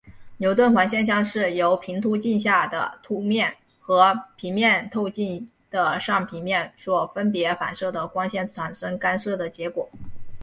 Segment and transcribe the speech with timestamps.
[0.37, 2.65] 牛顿环现象是由平凸透镜下
[3.03, 9.91] 凸面和平面透镜的上平面所分别反射的光线产生干涉的结果。